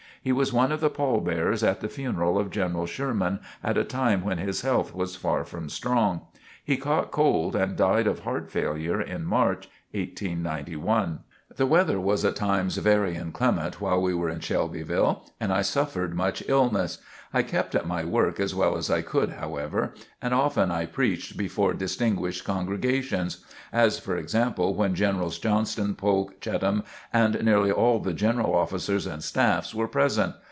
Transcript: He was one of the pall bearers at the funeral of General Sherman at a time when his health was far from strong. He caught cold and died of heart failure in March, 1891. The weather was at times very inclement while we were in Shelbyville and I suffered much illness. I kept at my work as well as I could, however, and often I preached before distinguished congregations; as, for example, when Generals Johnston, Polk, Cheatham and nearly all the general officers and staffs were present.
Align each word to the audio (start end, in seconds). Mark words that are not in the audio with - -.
He 0.23 0.31
was 0.31 0.53
one 0.53 0.71
of 0.71 0.81
the 0.81 0.89
pall 0.91 1.19
bearers 1.19 1.63
at 1.63 1.79
the 1.79 1.89
funeral 1.89 2.37
of 2.37 2.51
General 2.51 2.85
Sherman 2.85 3.39
at 3.63 3.75
a 3.75 3.83
time 3.83 4.23
when 4.23 4.37
his 4.37 4.61
health 4.61 4.93
was 4.93 5.15
far 5.15 5.43
from 5.43 5.67
strong. 5.67 6.27
He 6.63 6.77
caught 6.77 7.09
cold 7.09 7.55
and 7.55 7.75
died 7.75 8.05
of 8.05 8.19
heart 8.19 8.51
failure 8.51 9.01
in 9.01 9.25
March, 9.25 9.67
1891. 9.95 11.21
The 11.57 11.65
weather 11.65 11.99
was 11.99 12.23
at 12.23 12.37
times 12.37 12.77
very 12.77 13.15
inclement 13.17 13.81
while 13.81 14.01
we 14.01 14.13
were 14.13 14.29
in 14.29 14.39
Shelbyville 14.41 15.29
and 15.37 15.51
I 15.51 15.63
suffered 15.63 16.15
much 16.15 16.41
illness. 16.47 16.99
I 17.33 17.43
kept 17.43 17.75
at 17.75 17.85
my 17.87 18.05
work 18.05 18.39
as 18.39 18.55
well 18.55 18.77
as 18.77 18.89
I 18.89 19.01
could, 19.01 19.31
however, 19.31 19.93
and 20.21 20.33
often 20.33 20.69
I 20.71 20.85
preached 20.85 21.35
before 21.37 21.73
distinguished 21.73 22.43
congregations; 22.45 23.45
as, 23.73 23.99
for 23.99 24.15
example, 24.17 24.75
when 24.75 24.95
Generals 24.95 25.39
Johnston, 25.39 25.95
Polk, 25.95 26.39
Cheatham 26.39 26.83
and 27.11 27.43
nearly 27.43 27.71
all 27.71 27.99
the 27.99 28.13
general 28.13 28.55
officers 28.55 29.05
and 29.05 29.21
staffs 29.21 29.75
were 29.75 29.87
present. 29.89 30.35